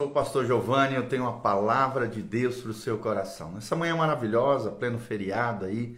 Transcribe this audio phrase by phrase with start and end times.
[0.00, 3.52] Sou o pastor Giovanni, eu tenho uma palavra de Deus para o seu coração.
[3.52, 5.94] Nessa manhã maravilhosa, pleno feriado aí,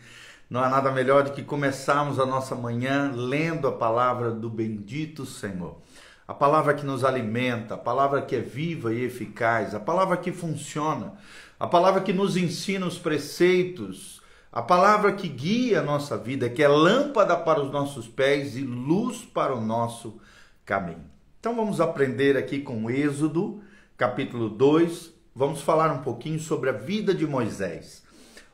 [0.51, 5.25] não há nada melhor do que começarmos a nossa manhã lendo a palavra do bendito
[5.25, 5.80] Senhor.
[6.26, 10.32] A palavra que nos alimenta, a palavra que é viva e eficaz, a palavra que
[10.32, 11.12] funciona,
[11.57, 16.61] a palavra que nos ensina os preceitos, a palavra que guia a nossa vida, que
[16.61, 20.21] é lâmpada para os nossos pés e luz para o nosso
[20.64, 21.05] caminho.
[21.39, 23.62] Então vamos aprender aqui com Êxodo
[23.97, 28.03] capítulo 2, vamos falar um pouquinho sobre a vida de Moisés.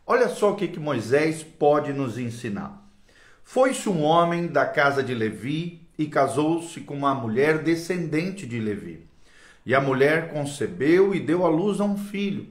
[0.07, 2.85] Olha só o que, que Moisés pode nos ensinar.
[3.45, 9.07] Foi-se um homem da casa de Levi e casou-se com uma mulher descendente de Levi.
[9.65, 12.49] E a mulher concebeu e deu à luz a um filho.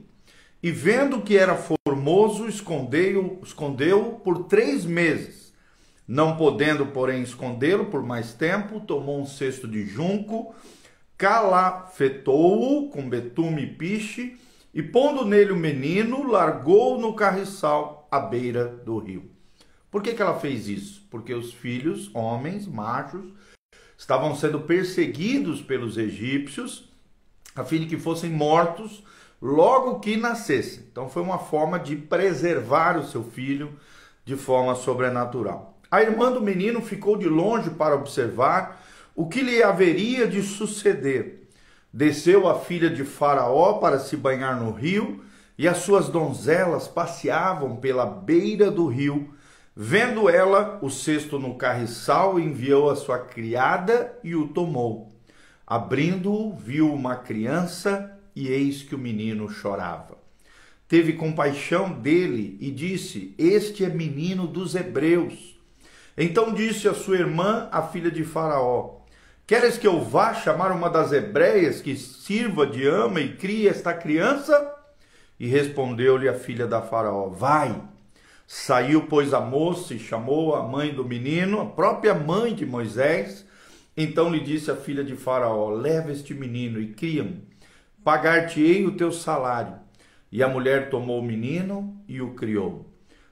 [0.62, 5.52] E vendo que era formoso, escondeu, escondeu por três meses.
[6.06, 10.54] Não podendo, porém, escondê-lo por mais tempo, tomou um cesto de junco
[11.18, 14.38] calafetou-o com betume e piche,
[14.72, 19.28] e pondo nele o menino, largou no carriçal à beira do rio.
[19.90, 21.04] Por que, que ela fez isso?
[21.10, 23.32] Porque os filhos, homens, machos,
[23.96, 26.88] estavam sendo perseguidos pelos egípcios,
[27.56, 29.02] a fim de que fossem mortos
[29.42, 30.84] logo que nascessem.
[30.92, 33.72] Então foi uma forma de preservar o seu filho
[34.24, 35.78] de forma sobrenatural.
[35.90, 38.77] A irmã do menino ficou de longe para observar
[39.18, 41.48] o que lhe haveria de suceder.
[41.92, 45.24] Desceu a filha de Faraó para se banhar no rio,
[45.58, 49.34] e as suas donzelas passeavam pela beira do rio.
[49.74, 55.12] Vendo ela o cesto no carriçal, enviou a sua criada e o tomou.
[55.66, 60.16] Abrindo-o, viu uma criança, e eis que o menino chorava.
[60.86, 65.58] Teve compaixão dele e disse: Este é menino dos hebreus.
[66.16, 68.97] Então disse a sua irmã, a filha de Faraó:
[69.48, 73.94] Queres que eu vá chamar uma das hebreias que sirva de ama e crie esta
[73.94, 74.74] criança?
[75.40, 77.74] E respondeu-lhe a filha da Faraó: Vai.
[78.46, 83.46] Saiu, pois, a moça e chamou a mãe do menino, a própria mãe de Moisés.
[83.96, 87.42] Então lhe disse a filha de Faraó: Leva este menino e cria-me,
[88.04, 89.78] pagar-te-ei o teu salário.
[90.30, 92.84] E a mulher tomou o menino e o criou.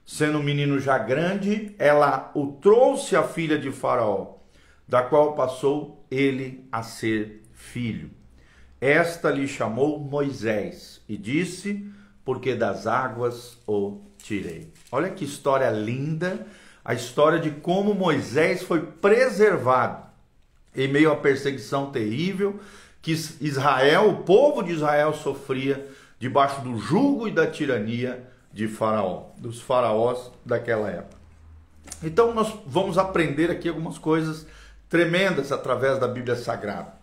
[0.03, 4.37] Sendo o menino já grande, ela o trouxe à filha de Faraó
[4.87, 8.09] da qual passou ele a ser filho.
[8.79, 11.85] Esta lhe chamou Moisés e disse:
[12.23, 14.71] Porque das águas o tirei.
[14.91, 16.45] Olha que história linda,
[16.83, 20.05] a história de como Moisés foi preservado
[20.75, 22.59] em meio à perseguição terrível
[23.01, 25.87] que Israel, o povo de Israel sofria
[26.19, 31.17] debaixo do jugo e da tirania de Faraó, dos faraós daquela época.
[32.03, 34.45] Então nós vamos aprender aqui algumas coisas
[34.89, 36.93] tremendas através da Bíblia Sagrada.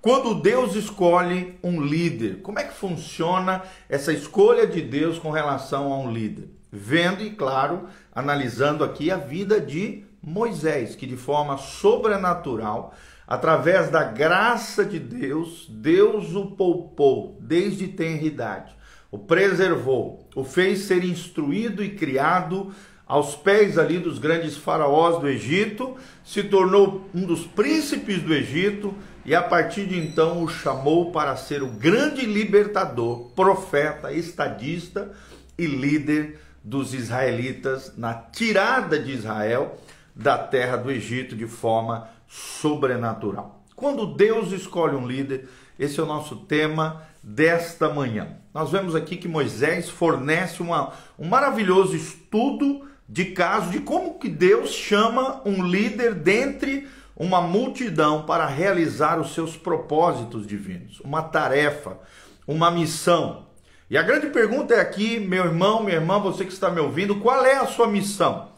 [0.00, 5.92] Quando Deus escolhe um líder, como é que funciona essa escolha de Deus com relação
[5.92, 6.48] a um líder?
[6.72, 12.94] Vendo e, claro, analisando aqui a vida de Moisés, que de forma sobrenatural,
[13.28, 18.76] através da graça de Deus, Deus o poupou desde tenra idade,
[19.10, 22.74] o preservou, o fez ser instruído e criado
[23.12, 28.94] aos pés ali dos grandes faraós do Egito, se tornou um dos príncipes do Egito
[29.22, 35.12] e a partir de então o chamou para ser o grande libertador, profeta, estadista
[35.58, 39.78] e líder dos israelitas na tirada de Israel
[40.16, 43.62] da terra do Egito de forma sobrenatural.
[43.76, 48.38] Quando Deus escolhe um líder, esse é o nosso tema desta manhã.
[48.54, 54.28] Nós vemos aqui que Moisés fornece uma, um maravilhoso estudo de caso de como que
[54.28, 61.98] Deus chama um líder dentre uma multidão para realizar os seus propósitos divinos, uma tarefa,
[62.46, 63.46] uma missão.
[63.90, 67.20] E a grande pergunta é aqui, meu irmão, minha irmã, você que está me ouvindo,
[67.20, 68.48] qual é a sua missão?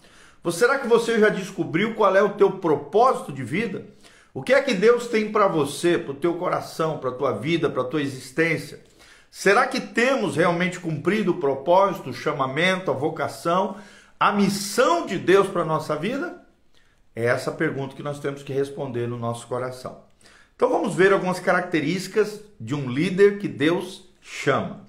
[0.52, 3.86] Será que você já descobriu qual é o teu propósito de vida?
[4.32, 7.32] O que é que Deus tem para você, para o teu coração, para a tua
[7.32, 8.80] vida, para a tua existência?
[9.30, 13.76] Será que temos realmente cumprido o propósito, o chamamento, a vocação
[14.18, 16.42] a missão de Deus para a nossa vida?
[17.14, 20.02] É essa pergunta que nós temos que responder no nosso coração.
[20.56, 24.84] Então vamos ver algumas características de um líder que Deus chama.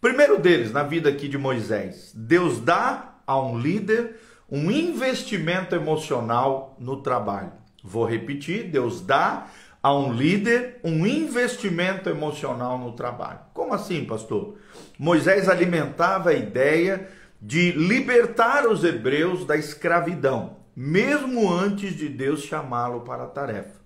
[0.00, 4.16] Primeiro deles, na vida aqui de Moisés, Deus dá a um líder
[4.50, 7.52] um investimento emocional no trabalho.
[7.82, 9.46] Vou repetir, Deus dá
[9.82, 13.40] a um líder um investimento emocional no trabalho.
[13.54, 14.58] Como assim, pastor?
[14.98, 17.08] Moisés alimentava a ideia
[17.44, 23.82] de libertar os hebreus da escravidão, mesmo antes de Deus chamá-lo para a tarefa.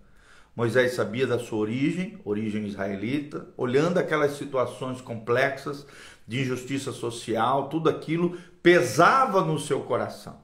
[0.54, 5.86] Moisés sabia da sua origem, origem israelita, olhando aquelas situações complexas
[6.28, 10.38] de injustiça social, tudo aquilo pesava no seu coração.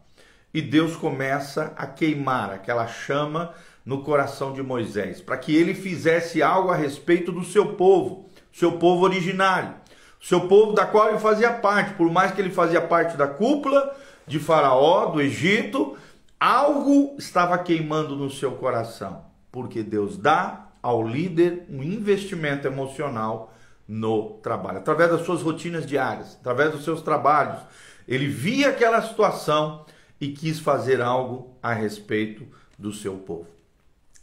[0.54, 3.52] E Deus começa a queimar aquela chama
[3.84, 8.72] no coração de Moisés, para que ele fizesse algo a respeito do seu povo, seu
[8.78, 9.81] povo originário,
[10.22, 13.94] seu povo da qual ele fazia parte, por mais que ele fazia parte da cúpula
[14.24, 15.96] de Faraó, do Egito,
[16.38, 23.52] algo estava queimando no seu coração, porque Deus dá ao líder um investimento emocional
[23.86, 27.58] no trabalho, através das suas rotinas diárias, através dos seus trabalhos.
[28.06, 29.84] Ele via aquela situação
[30.20, 32.46] e quis fazer algo a respeito
[32.78, 33.48] do seu povo.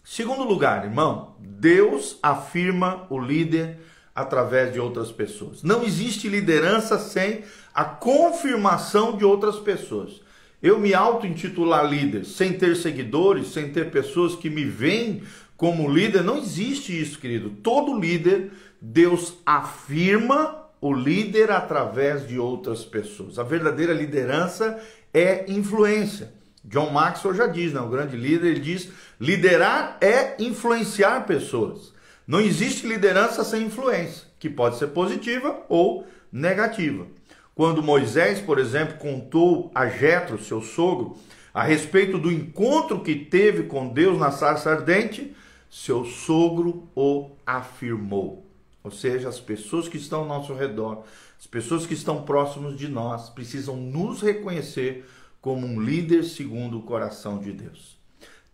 [0.03, 3.79] Segundo lugar, irmão, Deus afirma o líder
[4.19, 5.63] através de outras pessoas.
[5.63, 7.43] Não existe liderança sem
[7.73, 10.21] a confirmação de outras pessoas.
[10.61, 15.23] Eu me auto-intitular líder sem ter seguidores, sem ter pessoas que me veem
[15.55, 17.49] como líder, não existe isso, querido.
[17.49, 18.51] Todo líder,
[18.81, 23.37] Deus afirma o líder através de outras pessoas.
[23.37, 24.79] A verdadeira liderança
[25.13, 26.33] é influência.
[26.63, 27.81] John Maxwell já diz, né?
[27.81, 28.89] o grande líder, ele diz:
[29.19, 31.93] liderar é influenciar pessoas.
[32.29, 37.07] Não existe liderança sem influência, que pode ser positiva ou negativa.
[37.55, 41.17] Quando Moisés, por exemplo, contou a Jetro, seu sogro,
[41.51, 45.35] a respeito do encontro que teve com Deus na sarça ardente,
[45.71, 48.45] seu sogro o afirmou.
[48.83, 51.05] Ou seja, as pessoas que estão ao nosso redor,
[51.39, 55.03] as pessoas que estão próximos de nós, precisam nos reconhecer
[55.41, 57.98] como um líder segundo o coração de Deus.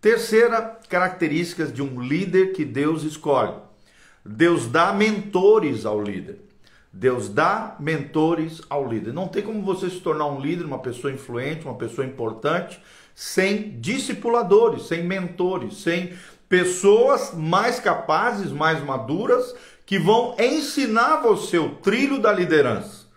[0.05, 3.55] Terceira característica de um líder que Deus escolhe.
[4.23, 6.41] Deus dá mentores ao líder.
[6.93, 9.13] Deus dá mentores ao líder.
[9.13, 12.79] Não tem como você se tornar um líder, uma pessoa influente, uma pessoa importante,
[13.15, 16.13] sem discipuladores, sem mentores, sem
[16.47, 19.55] pessoas mais capazes, mais maduras,
[19.87, 23.07] que vão ensinar você o trilho da liderança.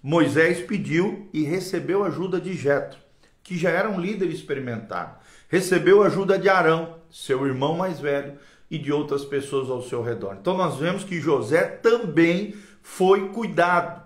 [0.00, 3.04] Moisés pediu e recebeu ajuda de Jetro
[3.46, 5.14] que já era um líder experimentado.
[5.48, 8.38] Recebeu ajuda de Arão, seu irmão mais velho,
[8.70, 10.36] e de outras pessoas ao seu redor.
[10.40, 14.04] Então nós vemos que José também foi cuidado.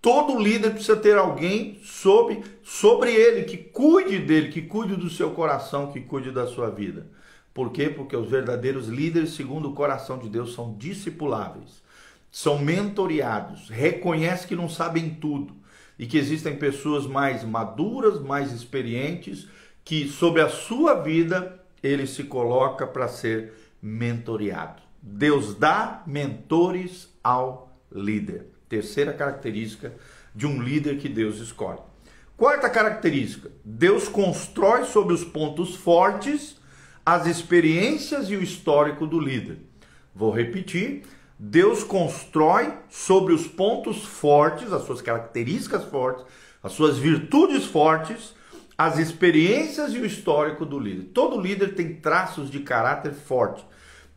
[0.00, 5.30] Todo líder precisa ter alguém sobre, sobre ele, que cuide dele, que cuide do seu
[5.30, 7.06] coração, que cuide da sua vida.
[7.52, 7.88] Por quê?
[7.88, 11.82] Porque os verdadeiros líderes, segundo o coração de Deus, são discipuláveis,
[12.30, 15.54] são mentoriados, reconhecem que não sabem tudo,
[15.98, 19.48] e que existem pessoas mais maduras, mais experientes,
[19.86, 24.82] que sobre a sua vida ele se coloca para ser mentoreado.
[25.00, 28.46] Deus dá mentores ao líder.
[28.68, 29.94] Terceira característica
[30.34, 31.78] de um líder que Deus escolhe.
[32.36, 36.56] Quarta característica: Deus constrói sobre os pontos fortes
[37.04, 39.58] as experiências e o histórico do líder.
[40.12, 41.04] Vou repetir:
[41.38, 46.24] Deus constrói sobre os pontos fortes, as suas características fortes,
[46.60, 48.34] as suas virtudes fortes,
[48.76, 51.10] as experiências e o histórico do líder.
[51.14, 53.64] Todo líder tem traços de caráter forte,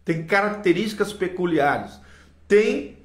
[0.04, 2.00] tem características peculiares,
[2.48, 2.98] tem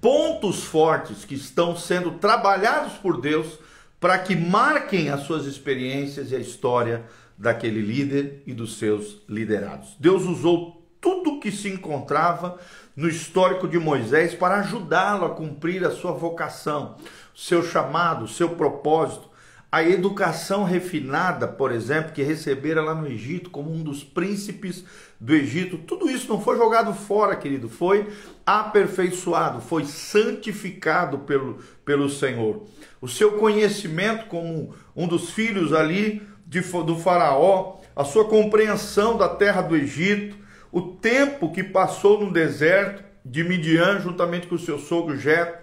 [0.00, 3.58] pontos fortes que estão sendo trabalhados por Deus
[4.00, 7.04] para que marquem as suas experiências e a história
[7.38, 9.94] daquele líder e dos seus liderados.
[10.00, 12.58] Deus usou tudo que se encontrava
[12.94, 16.96] no histórico de Moisés para ajudá-lo a cumprir a sua vocação,
[17.34, 19.28] seu chamado, seu propósito.
[19.72, 24.84] A educação refinada, por exemplo, que recebera lá no Egito como um dos príncipes
[25.18, 28.06] do Egito, tudo isso não foi jogado fora, querido, foi
[28.44, 32.66] aperfeiçoado, foi santificado pelo, pelo Senhor.
[33.00, 39.30] O seu conhecimento como um dos filhos ali de, do Faraó, a sua compreensão da
[39.30, 40.36] terra do Egito,
[40.70, 45.62] o tempo que passou no deserto de Midian, juntamente com o seu sogro Jetro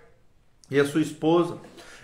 [0.72, 1.60] e a sua esposa.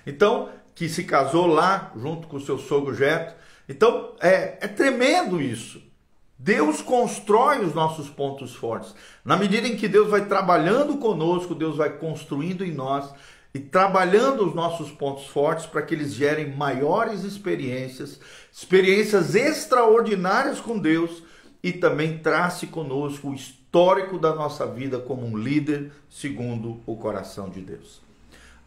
[0.05, 3.33] Então, que se casou lá, junto com o seu sogro Jetro.
[3.67, 5.81] Então, é, é tremendo isso.
[6.37, 8.93] Deus constrói os nossos pontos fortes.
[9.23, 13.09] Na medida em que Deus vai trabalhando conosco, Deus vai construindo em nós
[13.53, 18.19] e trabalhando os nossos pontos fortes para que eles gerem maiores experiências,
[18.51, 21.23] experiências extraordinárias com Deus
[21.63, 27.49] e também trace conosco o histórico da nossa vida como um líder segundo o coração
[27.49, 28.04] de Deus.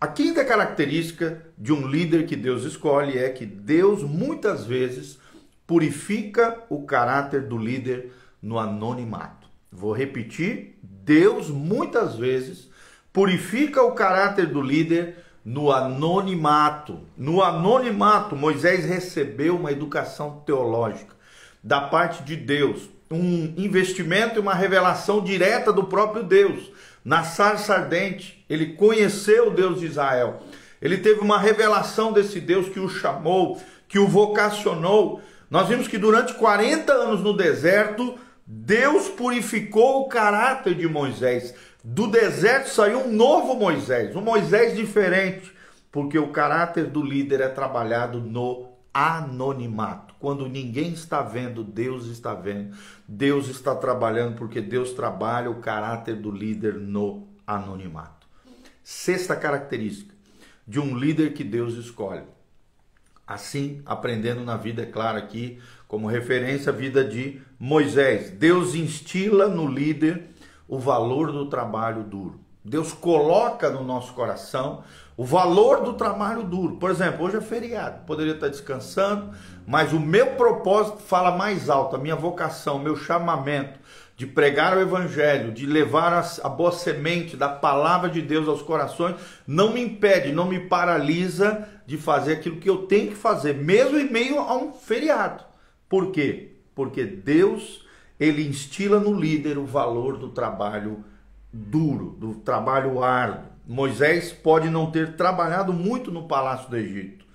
[0.00, 5.18] A quinta característica de um líder que Deus escolhe é que Deus muitas vezes
[5.66, 9.48] purifica o caráter do líder no anonimato.
[9.72, 12.70] Vou repetir: Deus muitas vezes
[13.12, 17.00] purifica o caráter do líder no anonimato.
[17.16, 21.16] No anonimato, Moisés recebeu uma educação teológica
[21.60, 22.88] da parte de Deus.
[23.10, 26.70] um investimento e uma revelação direta do próprio Deus.
[27.08, 30.42] Na sarça ardente, ele conheceu o Deus de Israel.
[30.78, 35.22] Ele teve uma revelação desse Deus que o chamou, que o vocacionou.
[35.50, 38.14] Nós vimos que durante 40 anos no deserto,
[38.46, 41.54] Deus purificou o caráter de Moisés.
[41.82, 45.50] Do deserto saiu um novo Moisés, um Moisés diferente,
[45.90, 50.07] porque o caráter do líder é trabalhado no anonimato.
[50.18, 52.76] Quando ninguém está vendo, Deus está vendo.
[53.06, 58.26] Deus está trabalhando porque Deus trabalha o caráter do líder no anonimato.
[58.82, 60.14] Sexta característica
[60.66, 62.24] de um líder que Deus escolhe.
[63.26, 68.30] Assim, aprendendo na vida, é claro aqui, como referência a vida de Moisés.
[68.30, 70.30] Deus instila no líder
[70.66, 72.40] o valor do trabalho duro.
[72.68, 74.82] Deus coloca no nosso coração
[75.16, 76.76] o valor do trabalho duro.
[76.76, 79.30] Por exemplo, hoje é feriado, poderia estar descansando,
[79.66, 83.78] mas o meu propósito fala mais alto, a minha vocação, meu chamamento
[84.18, 89.14] de pregar o evangelho, de levar a, boa semente da palavra de Deus aos corações,
[89.46, 93.96] não me impede, não me paralisa de fazer aquilo que eu tenho que fazer, mesmo
[93.96, 95.44] em meio a um feriado.
[95.88, 96.56] Por quê?
[96.74, 97.86] Porque Deus,
[98.18, 101.04] ele instila no líder o valor do trabalho
[101.52, 103.48] duro, do trabalho árduo.
[103.66, 107.26] Moisés pode não ter trabalhado muito no palácio do Egito,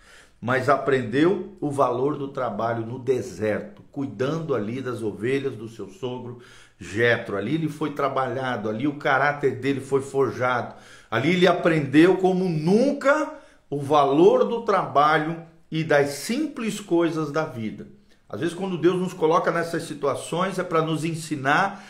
[0.41, 6.39] mas aprendeu o valor do trabalho no deserto, cuidando ali das ovelhas do seu sogro
[6.79, 7.38] Jetro.
[7.38, 10.75] Ali ele foi trabalhado, ali o caráter dele foi forjado.
[11.10, 13.34] Ali ele aprendeu como nunca
[13.70, 17.88] o valor do trabalho e das simples coisas da vida.
[18.27, 21.84] Às vezes, quando Deus nos coloca nessas situações, é para nos ensinar,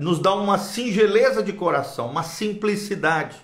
[0.00, 3.36] nos dar uma singeleza de coração, uma simplicidade,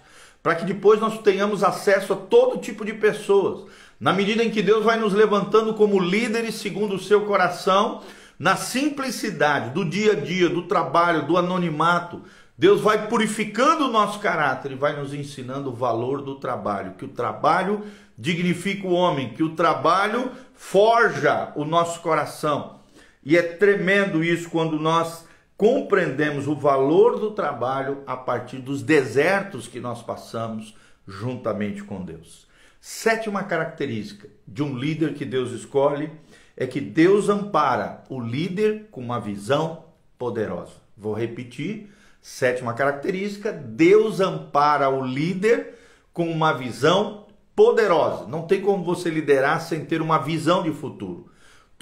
[0.42, 3.70] para que depois nós tenhamos acesso a todo tipo de pessoas.
[4.00, 8.02] Na medida em que Deus vai nos levantando como líderes segundo o seu coração,
[8.38, 12.22] na simplicidade do dia a dia, do trabalho, do anonimato,
[12.58, 17.04] Deus vai purificando o nosso caráter e vai nos ensinando o valor do trabalho, que
[17.04, 17.82] o trabalho
[18.18, 22.80] dignifica o homem, que o trabalho forja o nosso coração.
[23.24, 25.24] E é tremendo isso quando nós
[25.62, 30.74] compreendemos o valor do trabalho a partir dos desertos que nós passamos
[31.06, 32.48] juntamente com Deus.
[32.80, 36.10] Sétima característica de um líder que Deus escolhe
[36.56, 39.84] é que Deus ampara o líder com uma visão
[40.18, 40.72] poderosa.
[40.96, 41.92] Vou repetir.
[42.20, 45.78] Sétima característica: Deus ampara o líder
[46.12, 48.26] com uma visão poderosa.
[48.26, 51.30] Não tem como você liderar sem ter uma visão de futuro.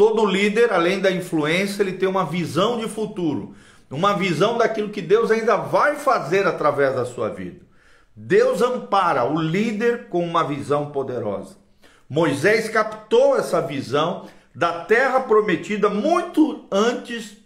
[0.00, 3.54] Todo líder, além da influência, ele tem uma visão de futuro,
[3.90, 7.60] uma visão daquilo que Deus ainda vai fazer através da sua vida.
[8.14, 11.56] Deus ampara o líder com uma visão poderosa.
[12.08, 17.36] Moisés captou essa visão da terra prometida muito antes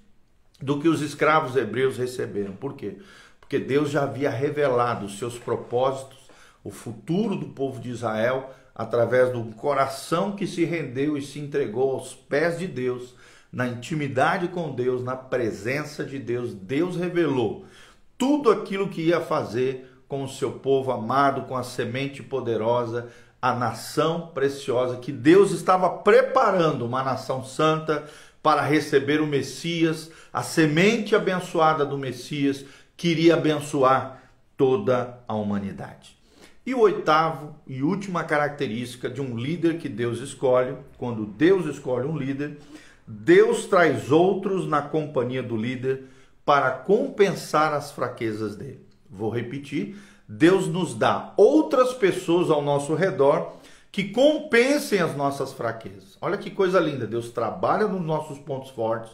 [0.61, 2.55] do que os escravos hebreus receberam.
[2.55, 2.99] Por quê?
[3.41, 6.19] Porque Deus já havia revelado os seus propósitos,
[6.63, 11.93] o futuro do povo de Israel, através do coração que se rendeu e se entregou
[11.93, 13.15] aos pés de Deus,
[13.55, 16.53] na intimidade com Deus, na presença de Deus.
[16.53, 17.65] Deus revelou
[18.19, 23.09] tudo aquilo que ia fazer com o seu povo amado, com a semente poderosa,
[23.41, 28.05] a nação preciosa que Deus estava preparando uma nação santa
[28.43, 32.65] para receber o Messias, a semente abençoada do Messias
[32.97, 34.23] que iria abençoar
[34.57, 36.17] toda a humanidade.
[36.67, 42.07] E o oitavo e última característica de um líder que Deus escolhe, quando Deus escolhe
[42.07, 42.59] um líder,
[43.07, 46.05] Deus traz outros na companhia do líder
[46.45, 48.87] para compensar as fraquezas dele.
[49.09, 49.97] Vou repetir:
[50.29, 53.53] Deus nos dá outras pessoas ao nosso redor
[53.93, 56.17] que compensem as nossas fraquezas.
[56.21, 57.07] Olha que coisa linda.
[57.07, 59.13] Deus trabalha nos nossos pontos fortes,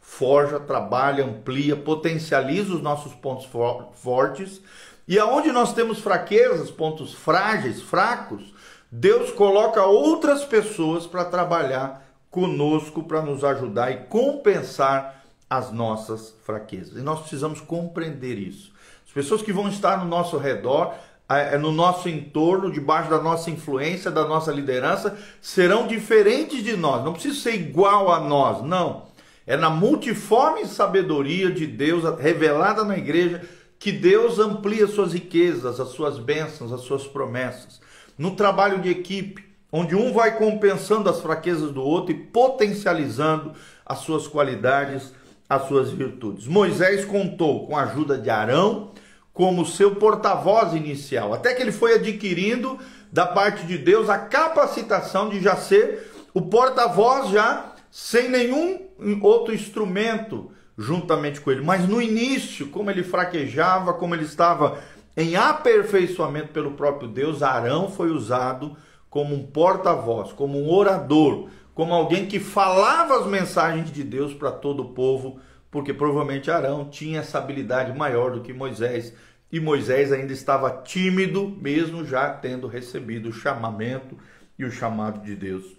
[0.00, 3.46] forja, trabalha, amplia, potencializa os nossos pontos
[3.94, 4.62] fortes.
[5.06, 8.54] E aonde nós temos fraquezas, pontos frágeis, fracos,
[8.90, 16.96] Deus coloca outras pessoas para trabalhar conosco, para nos ajudar e compensar as nossas fraquezas.
[16.96, 18.72] E nós precisamos compreender isso.
[19.06, 20.94] As pessoas que vão estar no nosso redor,
[21.28, 27.04] é, no nosso entorno, debaixo da nossa influência, da nossa liderança, serão diferentes de nós.
[27.04, 29.04] Não precisa ser igual a nós, não.
[29.46, 33.46] É na multiforme sabedoria de Deus revelada na igreja
[33.78, 37.78] que Deus amplia as suas riquezas, as suas bênçãos, as suas promessas.
[38.16, 43.52] No trabalho de equipe, onde um vai compensando as fraquezas do outro e potencializando
[43.86, 45.14] as suas qualidades,
[45.48, 46.46] as suas virtudes.
[46.46, 48.90] Moisés contou com a ajuda de Arão
[49.32, 52.78] como seu porta-voz inicial, até que ele foi adquirindo
[53.10, 58.80] da parte de Deus a capacitação de já ser o porta-voz já sem nenhum
[59.22, 61.62] outro instrumento juntamente com ele.
[61.62, 64.78] Mas no início, como ele fraquejava, como ele estava
[65.16, 68.76] em aperfeiçoamento pelo próprio Deus, Arão foi usado
[69.12, 74.50] como um porta-voz, como um orador, como alguém que falava as mensagens de Deus para
[74.50, 75.38] todo o povo,
[75.70, 79.12] porque provavelmente Arão tinha essa habilidade maior do que Moisés,
[79.52, 84.16] e Moisés ainda estava tímido, mesmo já tendo recebido o chamamento
[84.58, 85.76] e o chamado de Deus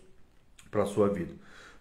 [0.70, 1.34] para a sua vida.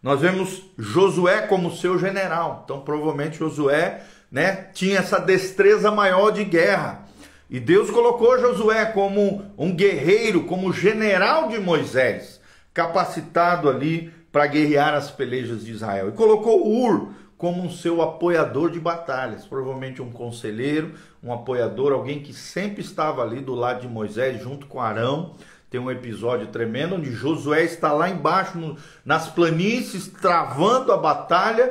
[0.02, 6.44] Nós vemos Josué como seu general, então provavelmente Josué né, tinha essa destreza maior de
[6.44, 7.04] guerra.
[7.52, 12.40] E Deus colocou Josué como um guerreiro, como general de Moisés
[12.72, 16.08] capacitado ali para guerrear as pelejas de Israel.
[16.08, 20.92] E colocou Ur como um seu apoiador de batalhas, provavelmente um conselheiro,
[21.22, 25.34] um apoiador, alguém que sempre estava ali do lado de Moisés, junto com Arão.
[25.68, 31.70] Tem um episódio tremendo onde Josué está lá embaixo no, nas planícies travando a batalha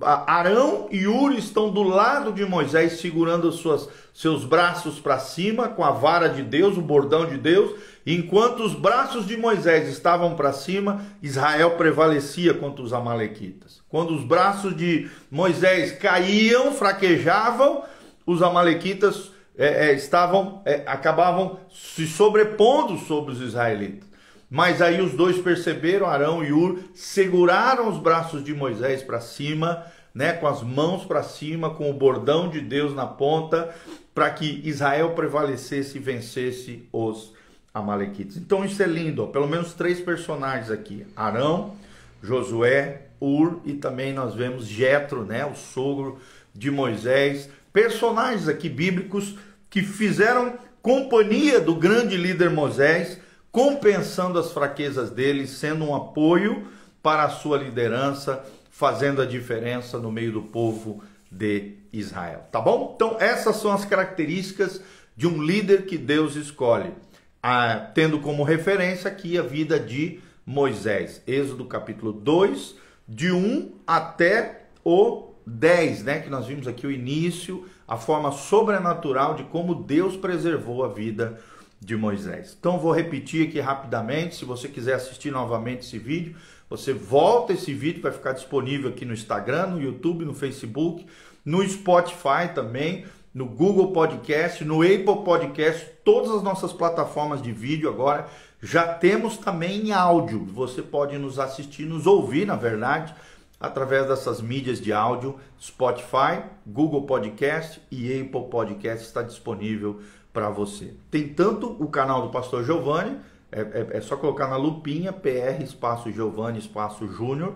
[0.00, 5.84] Arão e Uri estão do lado de Moisés, segurando suas, seus braços para cima, com
[5.84, 7.78] a vara de Deus, o bordão de Deus.
[8.06, 13.82] Enquanto os braços de Moisés estavam para cima, Israel prevalecia contra os Amalequitas.
[13.88, 17.82] Quando os braços de Moisés caíam, fraquejavam,
[18.26, 24.13] os Amalequitas é, é, estavam, é, acabavam se sobrepondo sobre os israelitas.
[24.50, 29.84] Mas aí os dois perceberam, Arão e Ur, seguraram os braços de Moisés para cima,
[30.14, 33.74] né, com as mãos para cima, com o bordão de Deus na ponta,
[34.14, 37.32] para que Israel prevalecesse e vencesse os
[37.72, 38.36] amalequitas.
[38.36, 39.26] Então isso é lindo, ó.
[39.26, 41.74] pelo menos três personagens aqui: Arão,
[42.22, 46.20] Josué, Ur e também nós vemos Jetro, né, o sogro
[46.54, 49.36] de Moisés, personagens aqui bíblicos
[49.68, 53.18] que fizeram companhia do grande líder Moisés
[53.54, 56.66] compensando as fraquezas dele, sendo um apoio
[57.00, 62.48] para a sua liderança, fazendo a diferença no meio do povo de Israel.
[62.50, 62.94] Tá bom?
[62.96, 64.82] Então, essas são as características
[65.16, 66.94] de um líder que Deus escolhe,
[67.40, 71.22] ah, tendo como referência aqui a vida de Moisés.
[71.24, 72.74] Êxodo capítulo 2,
[73.06, 76.18] de 1 até o 10, né?
[76.18, 81.38] Que nós vimos aqui o início, a forma sobrenatural de como Deus preservou a vida
[81.38, 81.53] de
[81.84, 82.56] de Moisés.
[82.58, 86.34] Então vou repetir aqui rapidamente, se você quiser assistir novamente esse vídeo,
[86.68, 91.06] você volta esse vídeo, vai ficar disponível aqui no Instagram, no YouTube, no Facebook,
[91.44, 97.88] no Spotify também, no Google Podcast, no Apple Podcast, todas as nossas plataformas de vídeo
[97.88, 98.26] agora
[98.62, 100.42] já temos também em áudio.
[100.46, 103.14] Você pode nos assistir, nos ouvir, na verdade,
[103.60, 110.00] através dessas mídias de áudio, Spotify, Google Podcast e Apple Podcast está disponível
[110.34, 110.92] para você.
[111.12, 113.16] Tem tanto o canal do Pastor Giovanni,
[113.52, 117.54] é, é, é, só colocar na lupinha PR espaço Giovanni espaço Júnior,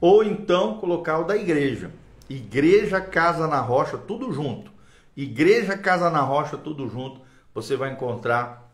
[0.00, 1.90] ou então colocar o da igreja.
[2.30, 4.70] Igreja Casa na Rocha, tudo junto.
[5.14, 7.20] Igreja Casa na Rocha, tudo junto.
[7.54, 8.72] Você vai encontrar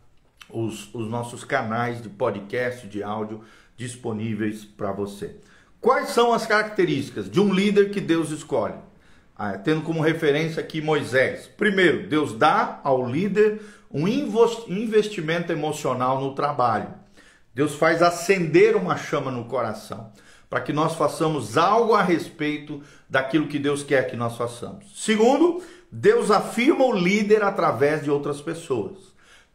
[0.49, 3.41] os, os nossos canais de podcast, de áudio
[3.75, 5.35] disponíveis para você.
[5.81, 8.75] Quais são as características de um líder que Deus escolhe?
[9.37, 11.47] Ah, tendo como referência aqui Moisés.
[11.57, 16.93] Primeiro, Deus dá ao líder um investimento emocional no trabalho.
[17.53, 20.11] Deus faz acender uma chama no coração,
[20.49, 24.85] para que nós façamos algo a respeito daquilo que Deus quer que nós façamos.
[25.01, 29.13] Segundo, Deus afirma o líder através de outras pessoas.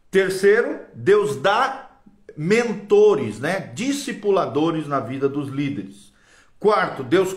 [0.09, 1.91] Terceiro, Deus dá
[2.35, 6.10] mentores, né, discipuladores na vida dos líderes.
[6.61, 7.35] Quarto, Deus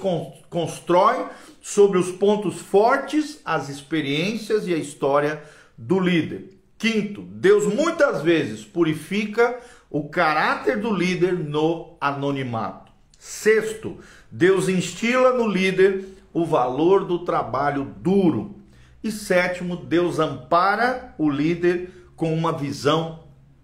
[0.51, 1.25] constrói
[1.63, 5.43] sobre os pontos fortes, as experiências e a história
[5.79, 6.59] do líder.
[6.77, 9.59] Quinto, Deus muitas vezes purifica
[9.89, 12.93] o caráter do líder no anonimato.
[13.19, 13.97] Sexto,
[14.31, 18.57] Deus instila no líder o valor do trabalho duro.
[19.03, 23.21] E sétimo, Deus ampara o líder com uma visão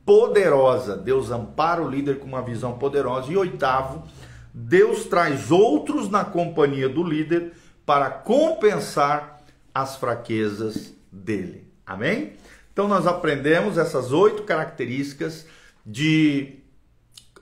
[0.06, 0.96] poderosa.
[0.96, 3.30] Deus ampara o líder com uma visão poderosa.
[3.30, 4.08] E oitavo,
[4.52, 7.52] Deus traz outros na companhia do líder
[7.84, 9.42] para compensar
[9.74, 11.66] as fraquezas dele.
[11.86, 12.34] Amém?
[12.72, 15.46] Então nós aprendemos essas oito características
[15.84, 16.60] de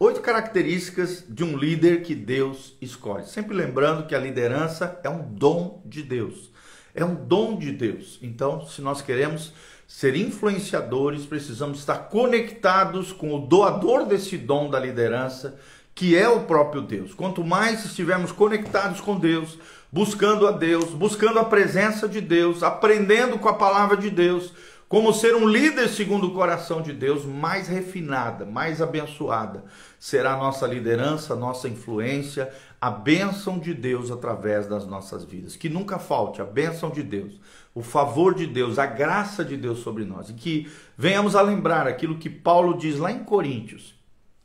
[0.01, 3.27] oito características de um líder que Deus escolhe.
[3.27, 6.51] Sempre lembrando que a liderança é um dom de Deus.
[6.95, 8.19] É um dom de Deus.
[8.23, 9.53] Então, se nós queremos
[9.87, 15.59] ser influenciadores, precisamos estar conectados com o doador desse dom da liderança,
[15.99, 17.13] que é o próprio Deus.
[17.13, 19.59] Quanto mais estivermos conectados com Deus,
[19.91, 24.53] buscando a Deus, buscando a presença de Deus, aprendendo com a palavra de Deus,
[24.89, 29.65] como ser um líder segundo o coração de Deus, mais refinada, mais abençoada
[29.99, 32.49] será a nossa liderança, a nossa influência,
[32.81, 35.57] a bênção de Deus através das nossas vidas.
[35.57, 37.41] Que nunca falte a bênção de Deus,
[37.75, 40.31] o favor de Deus, a graça de Deus sobre nós.
[40.31, 43.99] E que venhamos a lembrar aquilo que Paulo diz lá em Coríntios,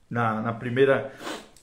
[0.10, 1.12] na, na primeira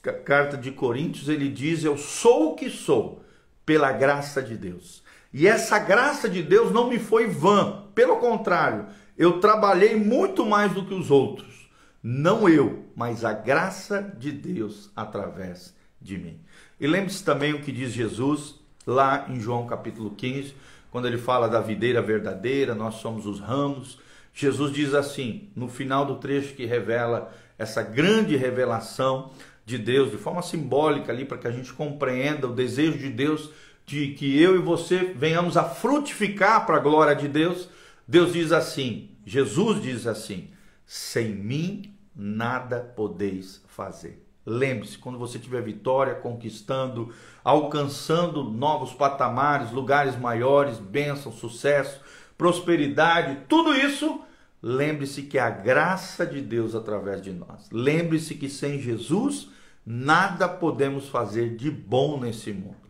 [0.01, 3.23] carta de Coríntios, ele diz: Eu sou o que sou,
[3.65, 5.03] pela graça de Deus.
[5.33, 8.87] E essa graça de Deus não me foi vã, pelo contrário,
[9.17, 11.69] eu trabalhei muito mais do que os outros.
[12.03, 16.39] Não eu, mas a graça de Deus através de mim.
[16.79, 20.55] E lembre-se também o que diz Jesus lá em João capítulo 15,
[20.89, 23.99] quando ele fala da videira verdadeira, nós somos os ramos.
[24.33, 29.31] Jesus diz assim, no final do trecho que revela essa grande revelação
[29.65, 33.49] de Deus, de forma simbólica ali, para que a gente compreenda o desejo de Deus
[33.85, 37.69] de que eu e você venhamos a frutificar para a glória de Deus.
[38.07, 40.49] Deus diz assim, Jesus diz assim:
[40.85, 44.25] sem mim nada podeis fazer.
[44.45, 52.01] Lembre-se, quando você tiver vitória, conquistando, alcançando novos patamares, lugares maiores, bênção, sucesso,
[52.37, 54.21] prosperidade, tudo isso,
[54.61, 57.69] lembre-se que a graça de Deus através de nós.
[57.71, 59.49] Lembre-se que sem Jesus
[59.85, 62.81] nada podemos fazer de bom nesse mundo.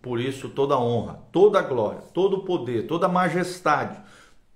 [0.00, 4.00] Por isso, toda honra, toda glória, todo poder, toda majestade,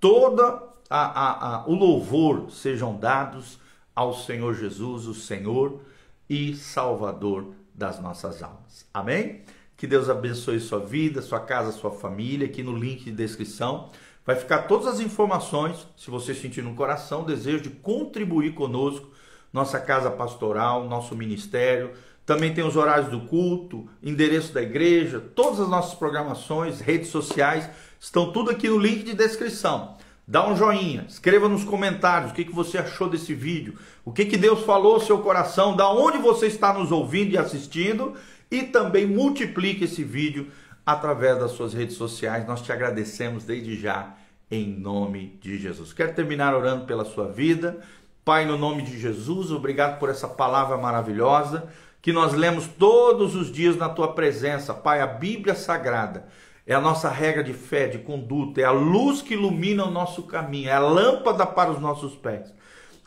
[0.00, 3.58] toda a, a, a, o louvor sejam dados
[3.94, 5.80] ao Senhor Jesus, o Senhor
[6.28, 8.86] e Salvador das nossas almas.
[8.94, 9.42] Amém?
[9.76, 12.46] Que Deus abençoe sua vida, sua casa, sua família.
[12.46, 13.90] Aqui no link de descrição
[14.24, 15.86] vai ficar todas as informações.
[15.96, 19.10] Se você sentir no coração desejo de contribuir conosco,
[19.52, 21.90] nossa casa pastoral, nosso ministério.
[22.24, 27.68] Também tem os horários do culto, endereço da igreja, todas as nossas programações, redes sociais,
[27.98, 29.96] estão tudo aqui no link de descrição.
[30.26, 34.24] Dá um joinha, escreva nos comentários o que, que você achou desse vídeo, o que,
[34.24, 38.14] que Deus falou ao seu coração, da onde você está nos ouvindo e assistindo,
[38.48, 40.46] e também multiplique esse vídeo
[40.84, 42.46] através das suas redes sociais.
[42.46, 44.14] Nós te agradecemos desde já,
[44.50, 45.92] em nome de Jesus.
[45.92, 47.80] Quero terminar orando pela sua vida.
[48.24, 51.68] Pai, no nome de Jesus, obrigado por essa palavra maravilhosa
[52.02, 54.74] que nós lemos todos os dias na tua presença.
[54.74, 56.26] Pai, a Bíblia Sagrada
[56.66, 60.24] é a nossa regra de fé, de conduta, é a luz que ilumina o nosso
[60.24, 62.52] caminho, é a lâmpada para os nossos pés.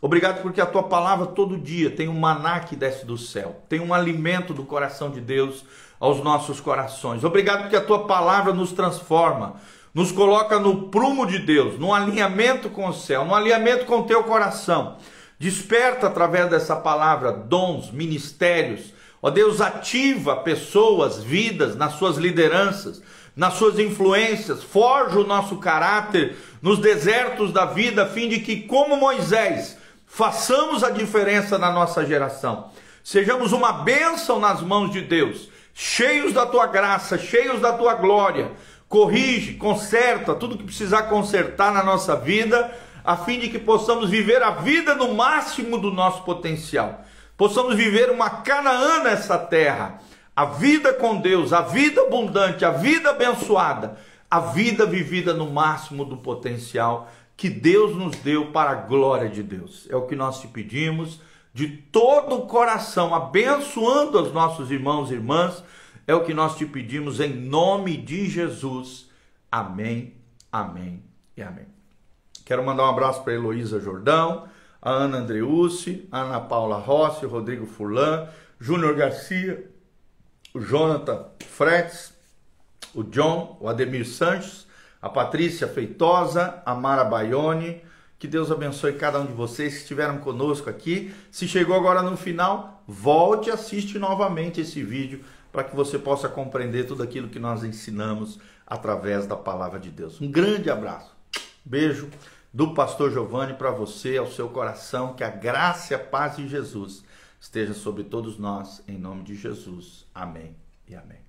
[0.02, 3.80] Obrigado porque a tua palavra todo dia tem um maná que desce do céu, tem
[3.80, 5.66] um alimento do coração de Deus
[6.00, 7.24] aos nossos corações.
[7.24, 9.56] Obrigado porque a tua palavra nos transforma,
[9.94, 14.04] nos coloca no prumo de Deus, num alinhamento com o céu, num alinhamento com o
[14.06, 14.98] teu coração.
[15.40, 18.94] Desperta através dessa palavra dons, ministérios.
[19.22, 23.02] Ó Deus, ativa pessoas, vidas nas suas lideranças
[23.36, 28.62] nas suas influências, forja o nosso caráter nos desertos da vida, a fim de que,
[28.62, 29.78] como Moisés,
[30.08, 32.72] façamos a diferença na nossa geração.
[33.04, 38.54] Sejamos uma bênção nas mãos de Deus, cheios da tua graça, cheios da tua glória.
[38.88, 44.42] Corrige, conserta tudo que precisar consertar na nossa vida, a fim de que possamos viver
[44.42, 47.04] a vida no máximo do nosso potencial.
[47.36, 50.00] Possamos viver uma Canaã nessa terra
[50.34, 53.98] a vida com Deus, a vida abundante, a vida abençoada,
[54.30, 59.44] a vida vivida no máximo do potencial que Deus nos deu para a glória de
[59.44, 59.88] Deus.
[59.90, 61.20] É o que nós te pedimos
[61.56, 65.64] de todo o coração, abençoando os nossos irmãos e irmãs.
[66.06, 69.10] É o que nós te pedimos em nome de Jesus.
[69.50, 70.16] Amém,
[70.52, 71.02] amém
[71.38, 71.66] e amém.
[72.44, 74.50] Quero mandar um abraço para Heloísa Jordão,
[74.82, 78.28] a Ana Andreucci, a Ana Paula Rossi, Rodrigo Furlan,
[78.60, 79.72] Júnior Garcia,
[80.54, 82.14] o Jonathan Fretes,
[82.94, 84.68] o John, o Ademir Sanches,
[85.02, 87.82] a Patrícia Feitosa, a Mara Baione.
[88.18, 91.14] Que Deus abençoe cada um de vocês que estiveram conosco aqui.
[91.30, 96.28] Se chegou agora no final, volte e assiste novamente esse vídeo para que você possa
[96.28, 100.20] compreender tudo aquilo que nós ensinamos através da palavra de Deus.
[100.20, 101.16] Um grande abraço.
[101.64, 102.10] Beijo
[102.54, 106.48] do pastor Giovanni para você, ao seu coração, que a graça e a paz de
[106.48, 107.04] Jesus
[107.40, 110.06] esteja sobre todos nós, em nome de Jesus.
[110.14, 110.56] Amém
[110.88, 111.25] e amém.